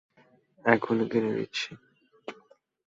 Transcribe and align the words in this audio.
এক্ষুণি 0.65 1.05
কিনে 1.11 1.31
দিচ্ছি। 1.37 1.69